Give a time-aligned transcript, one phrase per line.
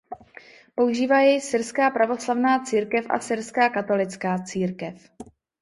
[0.75, 5.07] Používá jej syrská pravoslavná církev a syrská katolická církev.